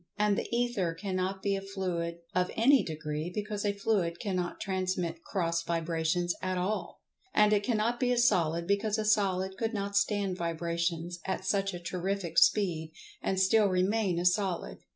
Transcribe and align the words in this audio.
And 0.17 0.35
the 0.35 0.47
Ether 0.51 0.95
cannot 0.95 1.43
be 1.43 1.55
a 1.55 1.61
fluid 1.61 2.21
of 2.33 2.49
any 2.55 2.81
degree, 2.81 3.31
because 3.31 3.63
a 3.63 3.71
fluid 3.71 4.19
cannot 4.19 4.59
transmit 4.59 5.23
cross 5.23 5.61
vibrations 5.61 6.33
at 6.41 6.57
all. 6.57 7.03
And 7.35 7.53
it 7.53 7.61
cannot 7.61 7.99
be 7.99 8.11
a 8.11 8.17
Solid, 8.17 8.65
because 8.65 8.97
a 8.97 9.05
Solid 9.05 9.57
could 9.57 9.75
not 9.75 9.95
stand 9.95 10.37
vibrations 10.37 11.19
at 11.23 11.45
such 11.45 11.75
a 11.75 11.79
terrific 11.79 12.39
speed, 12.39 12.93
and 13.21 13.39
still 13.39 13.67
remain 13.67 14.17
a 14.17 14.25
Solid. 14.25 14.79